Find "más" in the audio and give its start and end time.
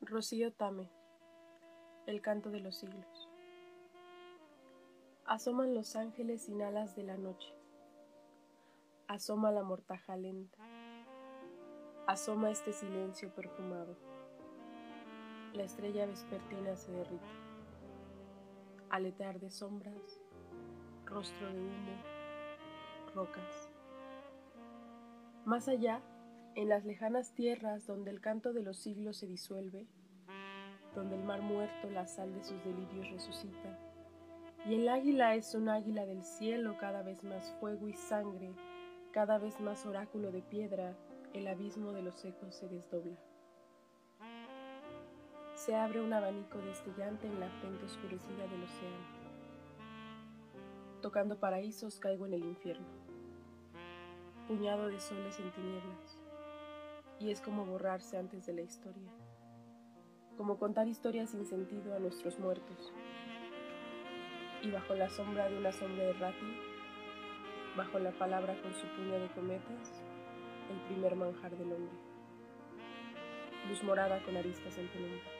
25.44-25.66, 37.22-37.52, 39.60-39.86